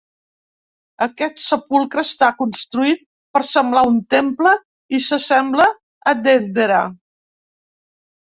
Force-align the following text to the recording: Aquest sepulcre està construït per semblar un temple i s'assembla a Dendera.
Aquest 1.05 1.41
sepulcre 1.47 2.03
està 2.09 2.29
construït 2.39 3.03
per 3.37 3.41
semblar 3.49 3.83
un 3.89 3.99
temple 4.15 4.53
i 4.99 5.01
s'assembla 5.11 5.67
a 6.13 6.15
Dendera. 6.23 6.81